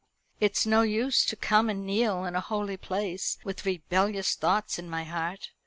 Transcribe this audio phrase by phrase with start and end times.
[0.39, 4.89] It's no use to come and kneel in a holy place with rebellious thoughts in
[4.89, 5.51] my heart.